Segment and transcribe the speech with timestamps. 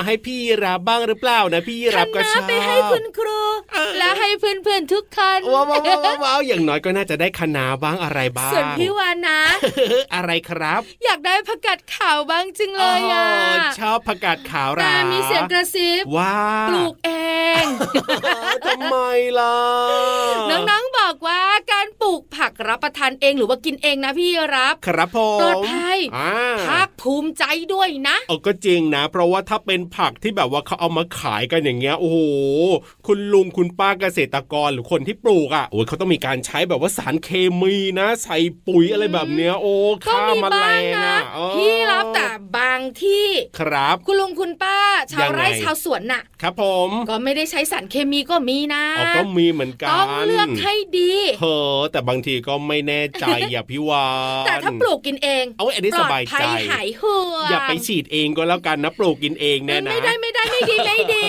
[0.00, 3.40] มาให้พี่รับบ้างหรือเปล่านะพี่รับก็คชณะอบไปให้คุณครู
[3.98, 9.40] และให้เพื่อนๆทุกคนว้าวว้าวว้าวว้าวอย่างน้อยก็น่าจะได้คณะบ้างอะไรบ้างส่วนพี่วานนะ
[10.14, 13.26] อะไรครับ อยากได้ผักกาดขาวบ้างจริงเลยอะ
[13.60, 16.36] อชอบผักกาดขาวราแต่มีเสียงกระซิบว่า
[16.68, 17.10] ปลูกเอ
[17.62, 17.64] ง
[18.66, 18.96] ทำไม
[19.38, 19.56] ล่ะ
[20.50, 21.40] น้องๆบอกว่า
[21.72, 26.32] การปลูกผักรับประทานเองหรือว่ากินเองนะพี่รับ ครับผมปลอดภัยอ่า
[26.68, 32.18] ภาคภูมิใจด้วยนะเออก็จริงนะ เพราะว่าถ้าเป็นผักที่แบบว่าเขาเอามาขายกันอย่างเงี้ยโอ้โห
[33.06, 37.28] คุณลุงคุณป้าเกษตรกรหรือคนที่ปลูกอะโอ้ยเขาต้องมีการใช้แบบว่าสารเค
[37.60, 39.74] มีนะ ใส่ปุ๋ยอะไรแบบเนี้ยโอ้
[40.06, 43.26] ก็ฆ่ามีแมลบ้างงนะอะเออพี่รับแต่บางที่
[43.58, 44.76] ครับ คุณลุงคุณป้า
[45.12, 54.06] ชาวไร่ยังไงชาวสวนน่ะ ครับผม ก็ไม่ได้ใช้สารเคมีก็มีนะอ๋อก็มีเหมือนกันต้องเลือกให้ดีเฮ้อแต่บางทีก็ไม่แน่ใจอย่าพี่วา
[54.42, 61.26] นแต่ถ้าปลูกกินเองเอาไว้อันนี้ปลสอดบายภัใจยหายห่วงอย่าไปฉีดเองก็แล้วกันนะปลูกกินเองเนี่ยนะไม่ได้ไม่ได้ไม่ดีไม่ดี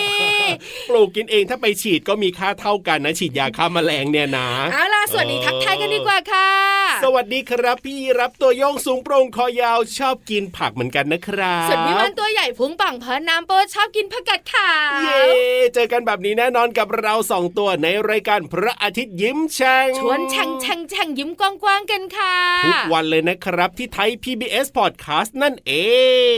[0.88, 6.48] ปลูกกินเองถ้าไปฉีดก็มีค่าเท่ากันนะ ฉีดยาฆ่าแมลงเนี่ยนะเอาล่ะสวัสดีทักทายกันดีกว่าค่ะ
[7.04, 15.22] สวัสดีครับพี่รับตัวโยงสูงโปร่งคอยาวชอบกินผักเหมือนกันนะครับส่วนพี่วันตัวใหญ่พุงป่องเพอน้ำโปรดชอบกินผักกาดขาวเย้
[15.74, 25.72] เจอกันแบบนี้แน่นอนกับเราสองตัวในรายการพระอาทิตย์ยิ้มแฉ่งชวนแช่งแช่งแช่งยิ้มกว้างๆกันค่ะทุกวันเลยนะครับที่ไทย PBS Podcast นั่นเอ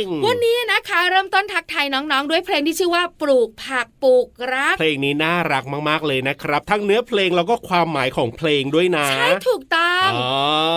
[0.01, 10.33] ง วันนี้นะคะเริ่มต้นทักทายน้องๆ ด้วยเพลงที่ชื่อว่าปลูกผักปลูกรัก เพลงนี้น่ารักมากๆเลยนะครับ ทั้งเนื้อเพลงแล้วก็ความหมายของเพลงด้วยนะ ใช่ถูกต้องอ๋อ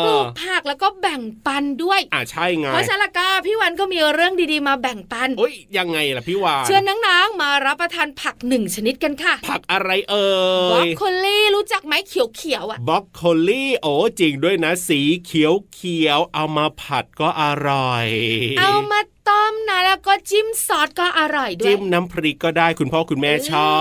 [0.06, 10.26] ปลูกผักแล้วก็แบ่งปันด้วยอ่าใช่ไงเพราะฉะนั้นและก็พี่วันก็มีเรื่องดีๆมาแบ่งปันโอ้ยยังไงล่ะพี่วานเชิญน้องๆมารับประทานผักหนึ่งชนิดกันค่ะ ผักอะไรเอ่
[10.72, 18.08] บรอยคโคลี่รู้จักไหมเขียวๆอะบรอกโคลี่โอ้จริงด้วยนะ สีเขียวเขียวๆเอามาผัดก็อร่อย
[18.60, 23.72] เอามา ต้มนะแล้วก็จิ้มซอสก็อร่อยด้วยจิ้มน้ำพริกก็ได้คุณพ่อคุณแม่ชอ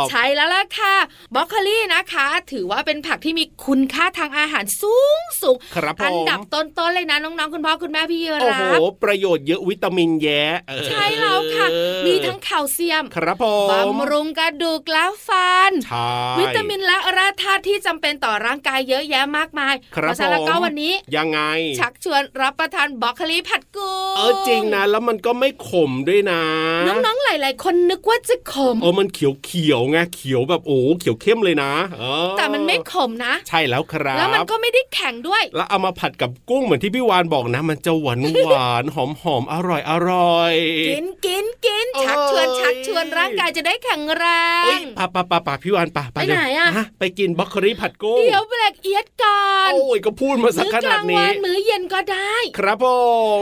[0.00, 0.94] บ ใช่แล้วล่ะค่ะ
[1.34, 11.66] บรอกโคลี่นะคะ ถือว่าเป็นผักที่มีคุณค่าทางอาหารสูงสูงครับผมอันดับต้นๆเลยนะน้องๆคุณพ่อคุณแม่พี่โอ้รัโหบประโยชน์เยอะวิตามินแยะเออใช่แล้วค่ะ
[12.06, 16.10] มีทั้งแคลเซียมครับผมบำรุงกระดูกและฟันใช่
[16.40, 21.40] วิตามินและแร่ธาตุที่จำเป็นต่อร่างกายเยอะแยะมากมายครับเพราะฉะนั้นแล้วก็ผมวันนี้ยังไง
[21.78, 26.42] ชักชวนรับประทานบรอกโคลีผัดกุ้งเออจริงนะแล้วมันก็ไม่ขมด้วยนะ
[26.88, 40.54] น้องๆหลายๆ คนนึกว่าจะขมเออมันเขียวเขียวๆไงเขียวแบบโอ้เขียวเข้มเลยนะเออแต่มันไม่ขมนะ ใช่แล้วครับ แล้วมันก็ไม่ได้แข็งด้วย แล้วเอามาผัดกับกุ้งเหมือนที่พี่วานบอกนะ มันจะหวานหวานหอมหอมๆอร่อยอร่อย
[40.88, 44.24] กินกินกินโอ้ยชักชวนชักชวนร่างกายจะได้แข็งแร
[44.64, 52.86] เอ้ยงปะปะปะปะพี่วานปะไปไหนอะฮไปกินบรอกโคลีผัดกุ้งเดี๋ยวเบรกเอียดก่อนโอ้ยก็พูดมาสักมื้อขกนาลาดงนี้วันมื้อเย็นก็ได้ ครับผ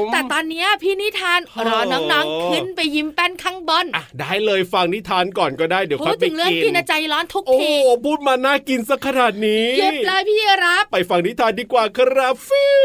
[0.01, 7.73] มแต่ตอนเนี้ยพี่นิทานโอ้รอน้องๆ ขึ้นไปยิ้มแป้นข้างบนอะได้เลยฟังนิทานก่อนก็ได้เดี๋ยวพูค่อดยไปถึงเรื่องกิกินนนะใจร้อนทุกโอ้ที
[8.05, 12.85] พูดมาน่ากินสักขนาดนี้หยุดเลยพี่รับ ไปฟังนิทานดีกว่าครับฟิว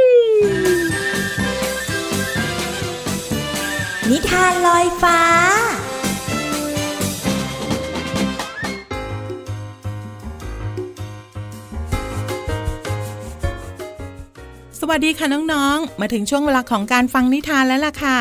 [4.09, 5.19] นิทานลอยฟ้า
[14.81, 18.17] สวัสดีค่ะน้องๆ มาถึงช่วงเวลาของการฟังนิทานแล้วล่ะค่ะ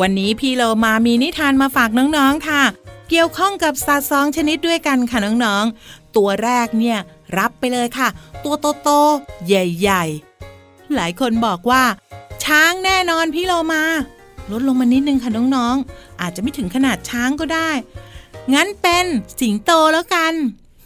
[0.00, 2.62] วันนี้พี่เรามามีนิทานมาฝากน้องๆค่ะ
[3.08, 6.98] เกี่ยวข้องกับสัตว์สองชนิดด้วยกันค่ะน้องๆ ตัวแรกเนี่ย
[7.38, 8.08] รับไปเลยค่ะ
[8.44, 10.04] ตัวโตๆใหญ่
[10.50, 11.82] ๆ หลายคนบอกว่า
[12.44, 13.82] ช้างแน่นอนพี่เรามา
[14.50, 17.70] ลดลงมานิดนึงค่ะน้องๆ อาจจะไม่ถึงขนาดช้างก็ได้
[18.54, 19.04] งั้นเป็น
[19.40, 20.34] สิงโตแล้วกัน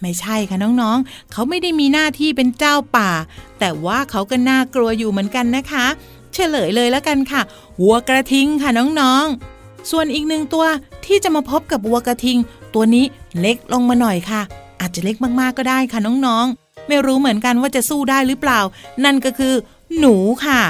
[0.00, 3.10] ไม่ใช่ค่ะน้องๆ เขาไม่ได้มีหน้าที่เป็นเจ้าป่า
[3.58, 5.86] แต่ว่าเขาก็น่ากลัวอยู่เหมือนกันนะคะ
[6.34, 7.42] เฉลยเลยแล้วกันค่ะ
[7.82, 8.70] วัวกระทิงค่ะ
[9.00, 10.64] น้องๆ ส่วนอีกหนึ่งตัว
[11.06, 12.38] ที่จะมาพบกับวัวกระทิง
[12.74, 13.04] ตัวนี้
[13.40, 14.42] เล็กลงมาหน่อยค่ะ
[14.80, 18.60] อาจจะเล็กมากๆก็ได้ค่ะน้องๆ ไม่รู้เหมือนกันว่าจะสู้ได้หรือเปล่า
[19.04, 19.54] นั่นก็คือ
[19.98, 20.60] หนูค่ะ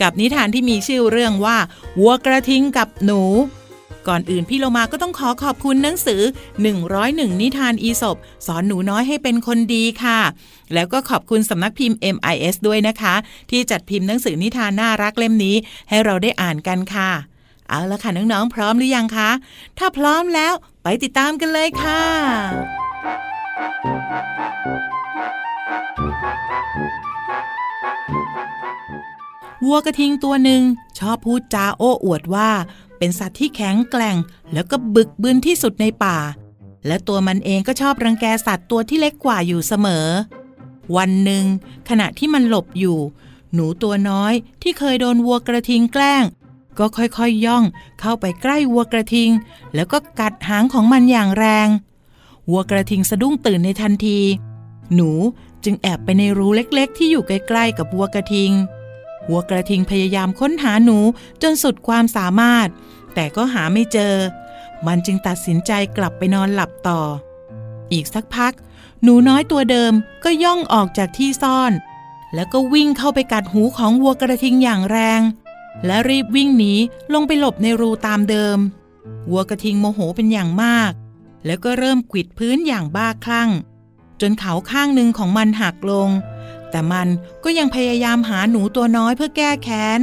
[0.00, 1.56] กับนิทานที่มีชื่อเรื่องว่า
[2.00, 3.22] วัวกระทิงกับหนู
[4.08, 6.22] ก่อนอื่นพี่โลมาก็ต้องขอขอบคุณหนังสือ
[6.82, 8.16] 101 นิทานอีสบ
[8.46, 10.20] สอนหนูน้อยให้เป็นคนดีค่ะ
[10.74, 13.14] แล้วก็ขอบคุณสำนักพิมพ์ MIS ด้วยนะคะ
[13.50, 15.56] ที่จัดพิมพ์หนังสือนิทานน่ารักเล่มนี้
[15.88, 17.10] ให้เราได้อ่านกันค่ะ
[17.68, 19.30] เอาละค่ะน้องๆพร้อมหรือยังคะ
[19.78, 20.52] ถ้าพร้อมแล้ว
[20.82, 22.02] ไปติดตามกันเลยค่ะ
[29.64, 30.62] วัวกระทิงตัวหนึ่ง
[30.98, 32.50] ชอบพูดจาโอ้อวดว่า
[32.98, 34.16] เป็นสัตว์ที่แข็งแกร่ง
[34.52, 36.18] แล้วก็บึกบึนที่สุดในป่า
[36.86, 40.06] และตัวมันเองก็ชอบรังแกสัตว์ตัวที่เล็กกว่าอยู่เสมอ
[40.96, 41.44] วันหนึ่ง
[41.88, 42.98] ขณะที่มันหลบอยู่
[43.54, 46.24] หนูตัวน้อยที่เคยโดนวัวกระทิงแกล้ง
[46.78, 47.64] ก็ค่อยๆยย่อง
[48.00, 49.30] เข้าไปใกล้วัวกระทิง
[49.74, 51.68] แล้วก็กัดหางของมันอย่างแรง
[52.50, 54.20] วัวกระทิงสะดุ้งตื่นในทันที
[54.94, 55.10] หนู
[55.64, 58.52] จึงแอบไปในรูเล็กๆ ที่อยู่ใกล้ๆกับวัวกระทิง
[59.30, 60.98] วัวกระทิงพยายามค้นหาหนู
[61.42, 62.68] จนสุดความสามารถ
[63.14, 64.14] แต่ก็หาไม่เจอ
[64.86, 67.00] มันจึงตัดสินใจกลับไปนอนหลับต่อ
[67.92, 68.52] อีกสักพัก
[69.02, 69.92] หนูน้อยตัวเดิม
[70.24, 71.72] ก็ย่องออกจากที่ซ่อน
[72.34, 75.20] แล้วก็วิ่งเข้าไปกัดหูของวัวกระทิงอย่างแรง
[75.86, 76.74] และรีบวิ่งหนี
[77.14, 78.58] ลงไปหลบในรูตามเดิม
[79.30, 80.92] วัวกระทิงโมโหเป็นอย่างมาก
[81.46, 83.50] แล้วก็เริ่มกวิดพื้นอย่างบ้าคลั่ง
[84.20, 86.10] จนเขาข้างหนึ่งของมันหักลง
[86.70, 87.08] แต่มัน
[87.44, 90.00] ก็ยังพยายามหาหนูตัวน้อยเพื่อแก้แค้น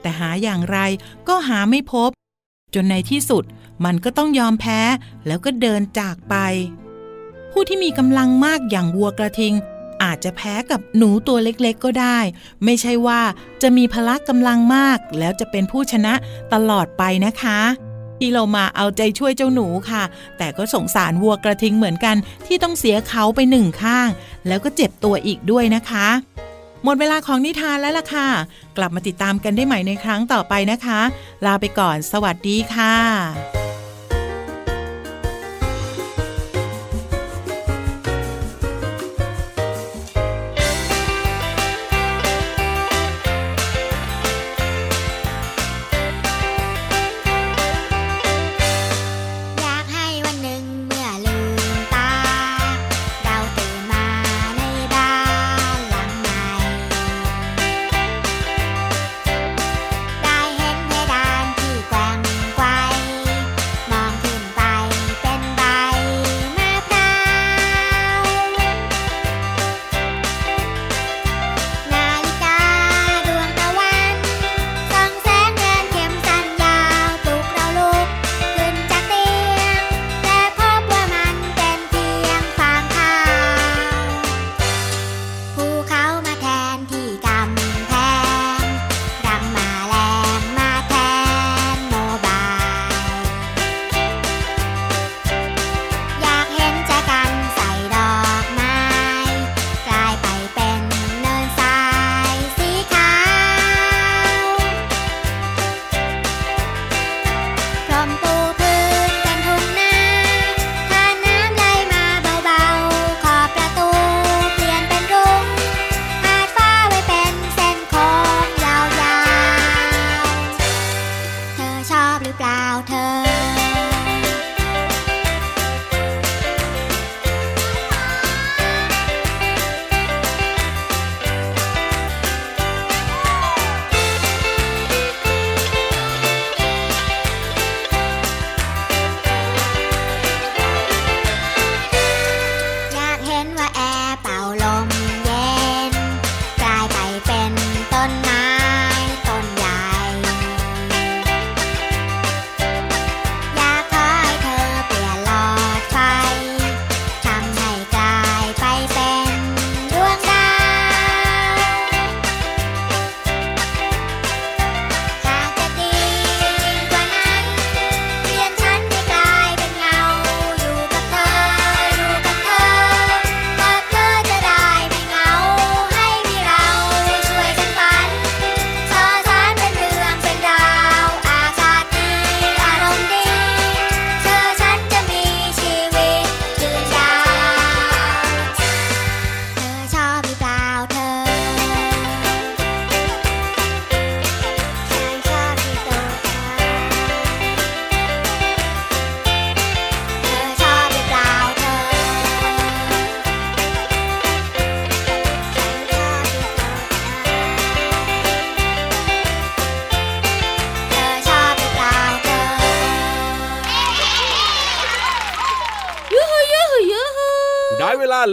[0.00, 0.78] แต่หาอย่างไร
[1.28, 2.10] ก็หาไม่พบ
[2.74, 3.44] จนในที่สุด
[3.84, 4.80] มันก็ต้องยอมแพ้
[5.26, 6.34] แล้วก็เดินจากไป
[7.52, 9.54] ผู้ที่มีกำลังมากอย่างวัวกระทิง
[10.02, 12.18] อาจจะแพ้กับหนูตัวเล็กๆก็ได้
[12.64, 13.20] ไม่ใช่ว่า
[13.62, 16.14] จะมีพละกำลังมากแล้วจะเป็นผู้ชนะ
[16.52, 17.60] ตลอดไปนะคะ
[18.18, 20.02] ที่เรามาเอาใจช่วยเจ้าหนูค่ะ
[20.38, 22.16] แต่ก็สงสารวัวกระทิงเหมือนกัน
[22.46, 24.08] ที่ต้องเสียเขาไปหนึ่งข้าง
[24.48, 26.08] แล้วก็เจ็บตัวอีกด้วยนะคะ
[26.84, 28.28] หมดเวลาของนิทานแล้วล่ะค่ะ
[28.76, 31.00] กลับมาติดตามกันได้ใหม่ในครั้งต่อไปนะคะ
[31.46, 33.71] ลาไปก่อน สวัสดีค่ะ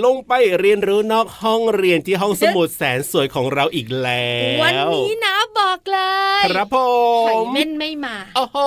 [0.05, 5.99] ลงไปเรียนรู้นอกห้องเรียนที่ห้องสมุดแสนสวยของเราอีกแล้ว วันนี้นะ บอกเล
[6.41, 6.77] ยครับผ
[7.27, 8.57] ไข่มเม่นไม่มาโอ้โห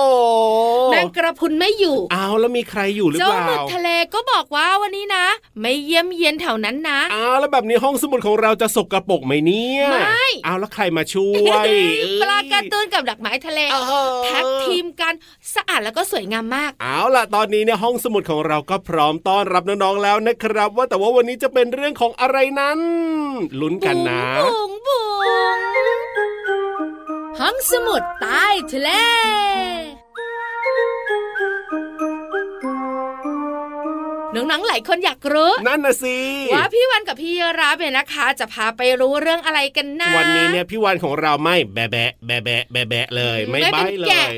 [0.91, 5.25] แมงกระพรุนไม่อยู่เอาแล้วมีใครอยู่หรือเจ้าเปล่าหมึกทะเลก็บอกว่าวันนี้นะ
[5.61, 11.73] ไม่เยี่ยมเยียนแถวนั้นนะเอาแล้วแบบนี้ห้องสมุดของเราจะสกรปรกไหมเนี่ยไม่เอาแล้วใครมาช่วยเอ้ย
[12.21, 15.13] ปลาการ์ตูนกับดักไม้ทะเลเออแท็กทีมกัน
[15.55, 22.79] สะอาดแล้วก็สวยงามมากเอาล่ะตอนนี้เนี่ยห้องสมุดของเราก็พร้อมต้อนรับน้องๆแล้วนะครับ ว่าแต่ว่าวันนี้จะเป็นเรื่องของอะไรนั้น
[23.61, 25.03] ลุ้นกันนะบุ๋งบุ๋
[26.29, 26.32] ง
[27.39, 28.89] ห้องสมุดใต้ทะเล
[34.35, 36.17] น้องๆ หลายคนอยากรู้ นั่นนะสิ
[36.53, 44.33] ว่าพี่วันกับพี่รับเนี่ยนะคะ จะพาไปรู้เรื่องอะไรกันนะวันนี้เนี่ยพี่วันของเราไม่แบะแบะแบะแบะแบะแบะเลย ไม่ไม่ใบเป็นเลแกะย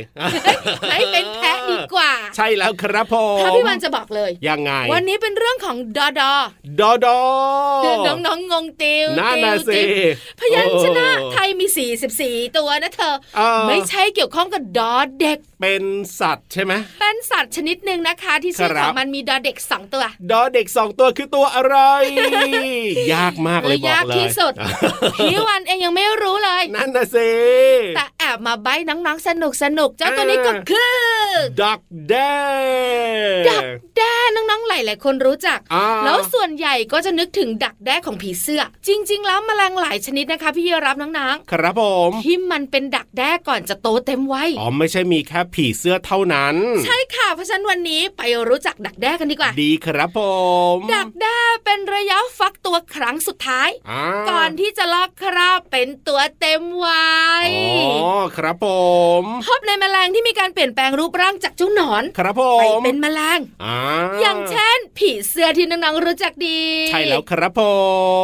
[0.90, 6.34] ให้เป็นแพะ ดีกว่า ใช่แล้วครับผมถ้าพี่วันจะบอกเลยยังไง วันนี้เป็นเรื่องของดอดอ
[6.80, 7.20] ดอดอ
[8.08, 11.66] น้องๆงงติวนั่นนะติสิวพยัญชนะโอ้ไทยมี
[12.12, 15.88] 44 ตัวนะเธอเออไม่ใช่เกี่ยวข้องกับดอเด็ก เป็น
[16.22, 21.78] สัตว์ใช่ไหมเป็นสัตว์ชนิดหนึ่งนะคะ ที่ชื่อครับของมันมีดอเด็กสองตัว ดอเด็กสองตัวคือตัวอะไร
[23.14, 24.54] ยากมากเลยบอกยากเลยที่สุด
[25.30, 27.30] พี่วันเองยังไม่รู้เลย นั่นนะสิ
[27.96, 31.30] แต่แอบมาใบ้น้องๆสนุกสนุกๆเจ้าตัวนี้ก็คือ
[31.62, 32.36] ดักแด้
[33.50, 33.64] ดัก
[33.96, 34.05] แด้
[34.36, 46.56] น้องๆหลายๆคนรู้จักอ่าแล้วส่วนใหญ่ก็จะนึกถึงดักแด้ของผีเสื้อ จริง ๆ แล้วแมลงหลายชนิดนะคะพี่รับน้องครับผมๆที่มันเป็นดักแด้ก่อนจะโตเต็มวัยอ๋อไม่ใช่มีแค่ผีเสื้อเท่านั้น
[46.86, 50.20] ใช่ค่ะเพราะฉะนั้นวันนี้ไปรู้จักดักแด้กันดีกว่า ดีครับผ
[50.76, 57.16] ม ดักแด้เป็นระยะฟักตัวครั้งสุดท้ายอ่าก่อนที่จะลอกคราบเป็นตัวเต็มวั
[57.46, 57.50] ย
[58.04, 58.68] อ๋อครับผ
[59.22, 63.40] มพบในแมลงที่มีการเปลี่ยนแปลงรูปร่างจากเจ้าหนอน ครับผไปมเป็นแมลง
[64.16, 67.62] อ่าอย่างเช่น ผีเสื้อที่น้องๆรู้จักดี ใช่แล้วครับผ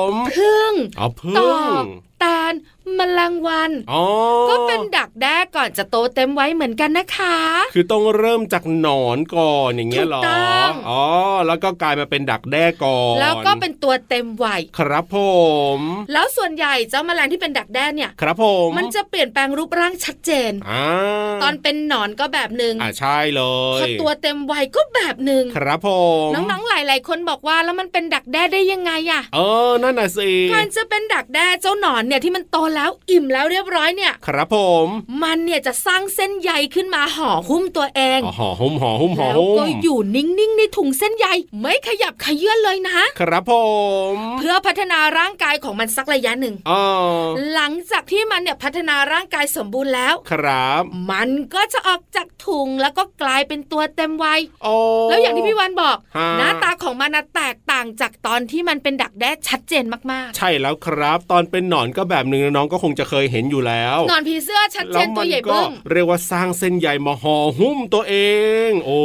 [0.10, 1.40] มพึ่งอ๋อพึ่ต
[1.82, 2.54] งอ กตาล
[2.96, 4.04] แมลงวันอ๋อ
[4.50, 7.38] ก็เป็นดักแด้ก่อนจะโตเต็มไว้เหมือนกันนะคะ
[7.74, 11.04] คือต้องเริ่มจากหนอนก่อนอย่างเงี้ยเหรอถูกต้องอ๋อ
[11.48, 15.18] แล้วก็กลายมาเป็นดักแด้ก่อนแล้วก็เป็นตัวเต็มวัยครับผ
[15.78, 15.80] ม
[16.14, 20.84] แล้วส่วนใหญ่เจ้าแมลงที่เป็นดักแด้เนี่ย ครับผม มันจะเปลี่ยนแปลงรูปร่างชัดเจนอ่า
[21.44, 23.42] ตอนเป็นหนอนก็แบบหนึ่งอ่าใช่เล
[23.82, 25.90] พอยตัวเต็มวัยก็แบบหนึ่งครับผ
[26.28, 34.88] มน้องๆหลาย ๆ คนบอกว่าแล้วมันเป็นดักแด้ได้ยังไงอะเออนั่นน่ะสิการจะเป็นดักแด้เจ้าหนอนเนี่ยที่มันโตแล้วอิ่มแล้วเรียบร้อยเนี่ยครับผม
[35.24, 41.28] มันเนี่ยจะสร้างเส้นใยขึ้นมาห่อหุ้มตัวเองอ๋อห่อหุ้มห่อหุ้มห่อแล้วหุ้มก็อยู่นิ่งๆในถุงเส้นใย
[41.62, 43.54] ไม่ขยับขยื่นเลยนะ ครับผ
[44.12, 46.84] ม เพื่อพัฒนาร่างกายของมันสักระยะหนึ่งอ๋อ
[47.54, 54.76] หลังจากที่มันเนี่ยพัฒนาร่างกายสมบูรณ์แล้ว ครับ มันก็จะออกจากถุงแล้วก็กลายเป็นตัวเต็มวัยโอ้
[55.10, 68.16] แล้วอย่างที่พี่วันบอกฮะหน้าตาของมันน่ะแตกต่างจากตอนที่มันเป็นดักแด้ชัดเจนมากใช่แล้วครับ ตอนเป็นหนอนก็แบบหนึ่งน้องก็คงจะเคยเห็นอยู่แล้วๆหนอนผีเสื้อชัดเจแล้วนตัมัวใหญ่ก็บึ้งเรียกว่าสร้างเส้นใยมาห่อหุ้มตัวเอ
[68.68, 68.98] ง โอ้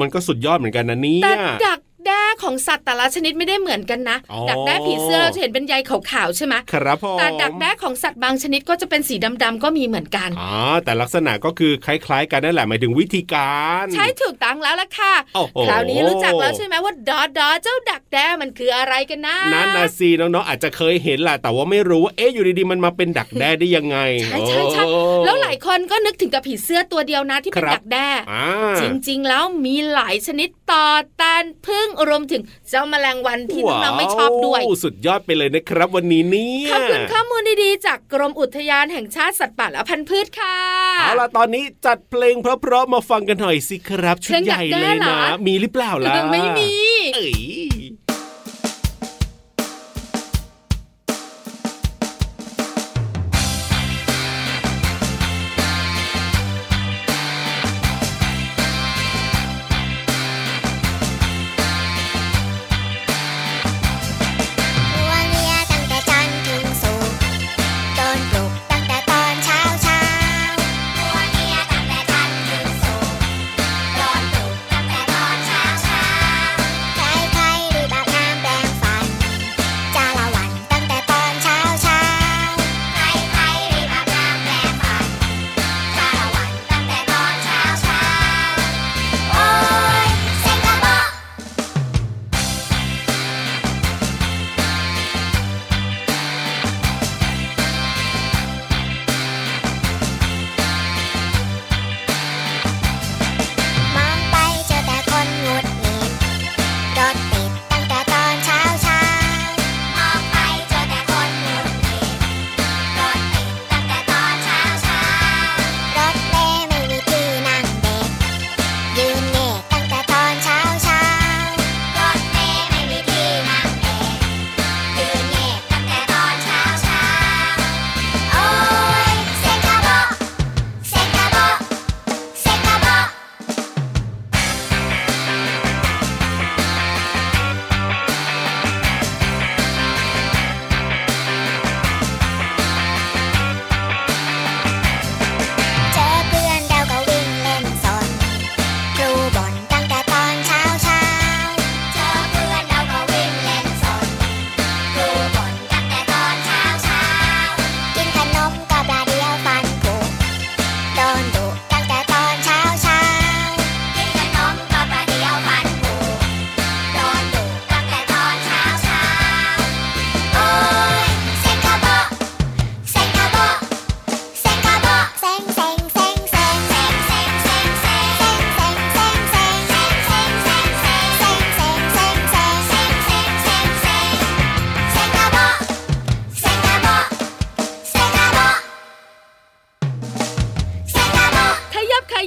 [0.00, 10.54] มันก็สุดยอดเหมือนกันนะเนี่แต่ยดัก แด้ของสัตว์แต่ละชนิดไม่ได้เหมือนกันนะอ๋อดักแด้ผีเสื้อเราจะเห็นเป็นใยขาวๆใช่ไหมครับผมแต่ดักแด้ของสัตว์บางชนิดก็จะเป็นสีดำๆก็มีเหมือนกันอ๋อ
[10.84, 28.46] แต่ลักษณะก็คือคล้ายๆ กันนั่นแหละหมายถึงวิธีการ ใช่ถูกต้องแล้วล่ะค่ะโอ้โหคราวนี้รู้จักแล้วใช่ไหมว่าดอดอเจ้าดักแด้มันคืออะไรกันนะนั่นนะสิน้องๆอาจจะเคยเห็นแหละแต่ว่าไม่รู้ว่าเอ๊ะอยู่ดีๆมันมาเป็นดักแด้ได้ยังไงใช่ใช่ใช่โอ้แล้วหลายคนก็นึกถึงกับผีเสื้อตัวเดียวนะที่เป็นครับดักแด้อ่า
[28.80, 30.86] จริงๆ แล้วมีหลายชนิดต่อ
[31.20, 40.56] ตานพึ่งรวมถึงเจ้าแมลงวันที่น้องๆไม่ชอบด้วยว้าวสุดยอดไปเลยนะครับวันนี้เนี่ยขอบคุณข้อมูลดีๆ จากกรมอุทยานแห่งชาติสัตว์ป่าและพันธุ์พืชค่ะ
[41.00, 46.72] เอาล่ะตอนนี้จัดเพลงเพราะๆมาฟังกันหน่อยสิครับชุดใหญ่เลยนะ มีหรือเปล่าล่ะไม่มี
[47.14, 47.51] เอ้ย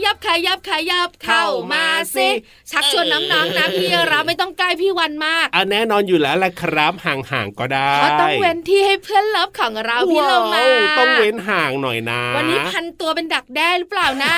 [0.03, 2.29] ยับขยับขยับขยับเข้ามาสิ
[2.71, 14.33] ชักชวนน้องๆนะพี่รับไม่ต้องใกล้พี่วันมากอะแน่นอนอยู่แล้วแหละครับห่างๆก็ได้เพราะต้องเว้นที่ให้เพื่อนเลิฟของเราพี่เรามาว้าวต้องเว้นห่างหน่อยนะ วันนี้พันตัวเป็นดักแด้หรือเปล่านะ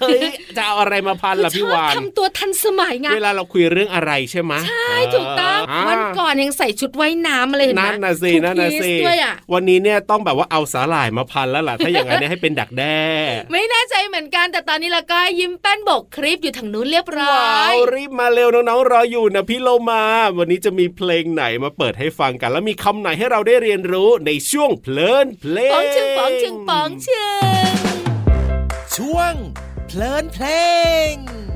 [0.00, 0.22] เฮ้ย
[0.56, 13.00] จะเอาอะไรมาพันล่ะพี่วานชอบทำตัวทันสมัยไงเวลาเราคุยเรื่องอะไรใช่ไหมใช่ถูกต้องาวันก่อนยังใส่ชุดว่ายน้ำมาเลยเห็นไหมนั่นนะสิทูนั่นนะพีซสิด้วยอะวันนี้เนี่ยต้องแบบว่าเอาสาหร่ายมาพันแล้วล่ะถ้าอย่างนั้นเนี่ยให้เป็นดักแด้
[13.52, 20.02] ไม่แน่ใจเหมือนกันแต่ตอนนี้เราก็ยิ้มแป้นโบกคลิปอยู่ทางนู้นเรียบร้อว้าวยรีบมาเร็วน้องๆรออยู่นะพี่โลมา
[20.38, 27.26] วันนี้จะมีเพลงไหนมาเปิดให้ฟังกัน แล้วมีคำไหนให้เราได้เรียนรู้ในช่วงเพลินเพลงปองชึงปองชึงปองชึ
[27.68, 27.72] ง
[28.96, 29.34] ช่วง
[29.86, 30.46] เพลินเพล
[31.10, 31.51] งของ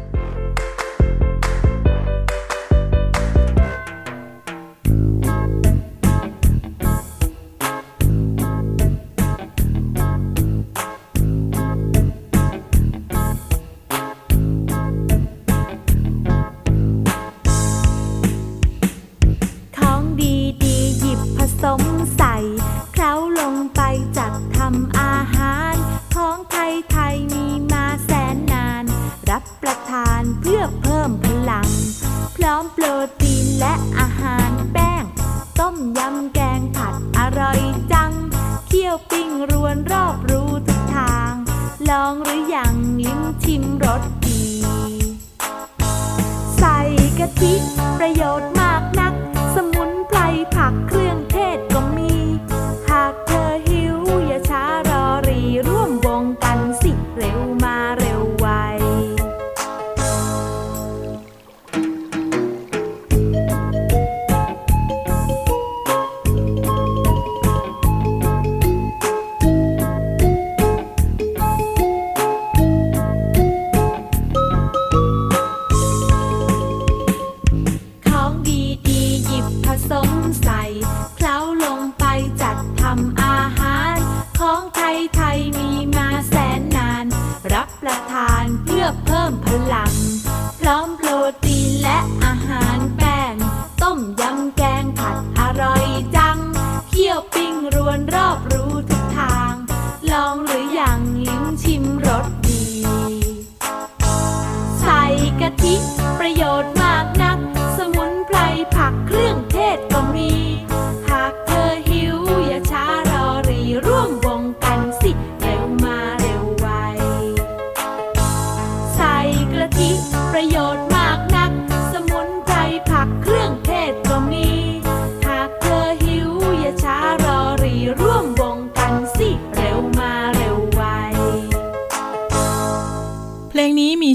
[101.25, 101.65] หรื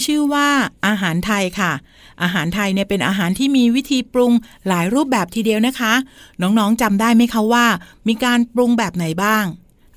[0.05, 0.49] ชื่อว่า
[0.87, 1.71] อาหารไทยค่ะ
[2.21, 4.31] อาหารไทยเนี่ยเป็นอาหารที่มีวิธีปรุง
[4.67, 5.93] หลายรูปแบบทีเดียวนะคะ
[6.41, 7.65] น้องๆจำได้ไหมคะว่า
[8.07, 9.45] มีการปรุงแบบไหนบ้าง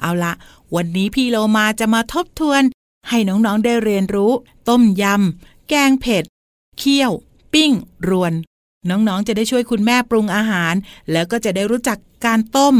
[0.00, 0.32] เอาละ
[0.74, 2.62] วันนี้พี่โลมาจะมาทบทวน
[3.08, 4.32] ให้น้องๆได้เรียนรู้
[4.68, 6.24] ต้มยำแกงเผ็ด
[6.78, 7.12] เคี่ยว
[7.52, 7.72] ปิ้ง
[8.08, 8.32] รวน
[8.90, 10.74] น้องๆจะได้ช่วยคุณแม่ปรุงอาหาร
[11.12, 12.76] แล้วก็จะได้รู้จักการต้ม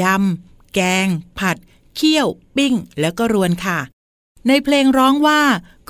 [0.00, 1.06] ยำแกง
[1.38, 1.56] ผัด
[1.96, 3.78] เคี่ยว ปิ้ง แล้วก็รวนค่ะ
[4.48, 5.40] ในเพลงร้องว่า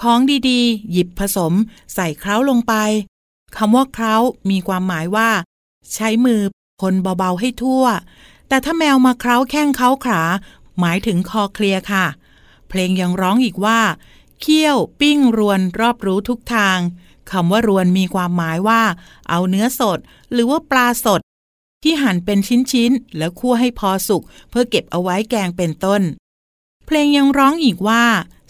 [0.01, 1.53] ของดีๆ หยิบผสม
[1.95, 2.75] ใส่เคล้าลงไป
[3.57, 4.15] คำว่าเคล้า
[4.51, 5.31] มีความหมายว่า
[5.95, 6.41] ใช้มือ
[6.83, 7.85] คนเบาๆให้ทั่ว
[8.49, 10.23] แต่ถ้าแมวมาเคล้าแข้งเคล้าขา
[10.81, 12.07] หมายถึงคอเคลีย์ค่ะ
[12.69, 13.81] เพลงยังร้องอีกว่า
[14.41, 16.79] เคี่ยวปิ้งรวนรอบรู้ทุกทาง
[17.31, 18.83] คำว่ารวนมีความหมายว่า
[19.29, 19.99] เอาเนื้อสด
[20.33, 21.21] หรือว่าปลาสด
[21.83, 22.39] ที่หั่นเป็น
[22.73, 26.03] ชิ้นๆ แล้วคั่วให้พอสุก เพื่อเก็บเอาไว้แกงเป็นต้น
[26.95, 28.05] เพลงยังร้องอีกว่า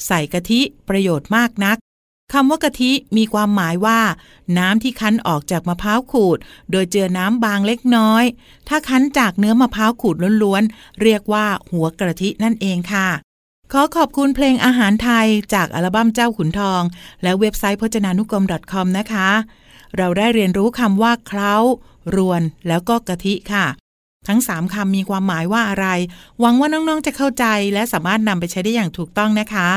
[0.07, 1.76] ใส่กะทิประโยชน์มากนัก
[2.33, 4.00] คำว่ากะทิมีความหมายว่า
[4.59, 6.38] น้ำที่คั้นออกจากมะพร้าวขูด
[6.70, 8.24] โดยเจือน้ำบางเล็กน้อย
[8.68, 13.09] ถ้าคั้นจากเนื้อมะพร้าวขูดล้วนๆ เรียกว่าหัวกะทินั่นเองค่ะ
[13.72, 16.83] ขอขอบคุณเพลงอาหารไทยจากอัลบั้มเจ้าขุนทอง
[17.22, 19.28] และเว็บไซต์พจนานุกรม .com นะคะ
[19.96, 21.55] เราได้เรียนรู้คำว่าเคล้า
[22.16, 23.66] รวน แล้วก็กะทิค่ะ
[24.29, 25.87] ทั้ง 3คำมีความหมายว่าอะไร
[26.41, 29.69] หวังว่าน้องๆจะเข้าใจ และสามารถนำไปใช้ได้อย่างถูกต้องนะคะ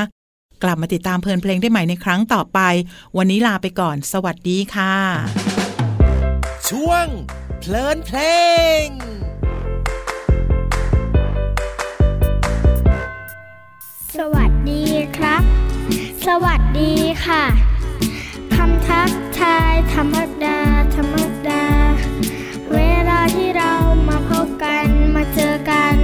[0.63, 2.59] กลับมาติดตามเพลินเพลงได้ใหม่ในครั้งต่อไป
[3.17, 4.95] วันนี้ลาไปก่อน สวัสดีค่ะ
[6.69, 7.05] ช่วง
[7.59, 8.19] เพลินเพล
[8.83, 8.85] ง
[14.17, 14.83] สวัสดี
[15.17, 15.43] ครับ
[16.27, 16.93] สวัสดี
[17.25, 17.43] ค่ะ
[18.55, 20.59] คำทักทายธรรมดา
[20.95, 21.15] ธรรม
[21.47, 21.63] ดา
[22.73, 22.79] เว
[23.09, 23.84] ลาที่เรามาพบ
[24.63, 25.97] กันมาเจอกัน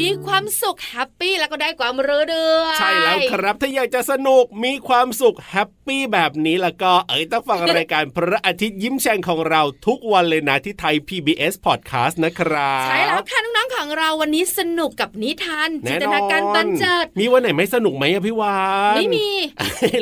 [0.00, 18.56] มีความสุข happy แล้วก็ได้ความรู้ด้วย ใช่แล้วครับ ถ้าอยากจะสนุกมีความสุข happy แบบนี้แล้วก็เอ้ยต้องฟังรายการพระอาทิตย์ยิ้มแฉ่งของเราทุกวันเลยนะที่ไทย PBS Podcast นะครับใช่แล้วค่ะน้องๆของเราวันนี้สนุกกับนิทานจิแน่นตนอนาการบันเจิด มีวันไหนไม่สนุกไหมอะพี่วา
[18.92, 19.28] นไม่มี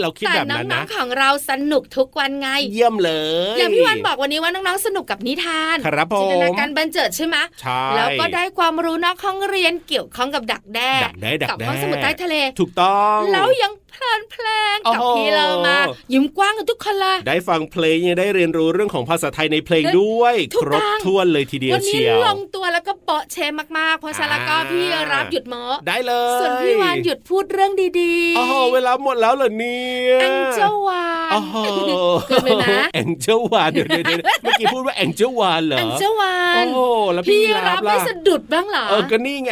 [0.03, 3.13] เราคิดแต่แบบน้นั้นอนะงๆของเราสนุกทุกวันไง เยี่ยมเล
[3.55, 15.79] ย อย่างพี่วันบอกวันนี้ว่าน้องๆสนุกกับนิทานครับผมจินตนาการบรรเจิดใช่ไหมใช่แล้วก็ได้ความรู้นอกห้องเรียนเกี่ยวข้องกับดักแด้ดักแด้ดักกับแด้ห้องสมุดใต้ทะเล ถูกต้องแล้วยัง เพลินเพลงกับโอ้โหพี่เรามา
[16.13, 25.55] ยิ้มกว้างกันทุกคนเลยได้ฟังเพลงยังได้เรียนรู้เรื่องของภาษาไทยในเพลงด้วยถูคกรต้บองถ้วนเลยทีเดียววันนี้เชียวลงตัวแล้วก็เปาะเชมมากๆ เพราะฉะนั้นแล้วก็อ่าพี่รับหยุดโม
[25.89, 31.57] ได้เลย ส่วนพี่วานหยุดพูดเรื่องดีๆโอ้โหเวลาหมดแล้วเหรอเนี่ยแองเจลวานโอ้โห
[32.29, 36.79] เกินไปนะแองเจลวานเดี๋ยวเดี๋ยวเดี๋ยวเมื่อกี้พูดว่าแองเจลวานเหรอแองเจลวานโอ้โห
[37.13, 39.51] แล้วพี่พี่รัรับบไม่ล่ะสะดุดบ้างเหรอเออก็นี่ไง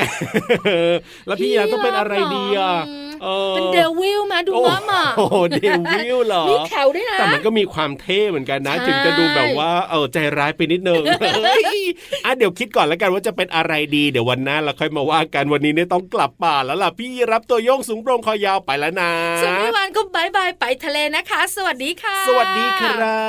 [1.27, 3.04] แล้วพี่รับต้องเป็นอะไรดีอะออ
[3.51, 11.79] เป็นเดวิลมาดูโอ้ว่ามาโหเดวิลเหรอมีแถวด้วยนะแต่มันก็มีความเท่เหมือนกันนะใช่ถึงจะดูแบบว่าเออใจร้ายไปนิดนึงเฮ้ย
[12.25, 23.29] อะเดี๋ยวคิดก่อนแล้วกันว่าจะเป็นอะไรดีเดี๋ยววันหน้าเราค่อยมาว่ากันวันนี้เนี่ยต้องกลับป่าแล้วล่ะพี่รับตัวโยงสูงโปร่งคอยาวไปแล้วนะส่วนพี่วานก็บายบายไปทะเลนะคะ สวัสดีค่ะ สวัสดีครั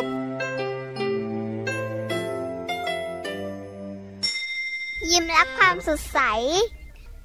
[0.00, 0.02] บ
[4.98, 6.18] พยิ้มรับความสดใส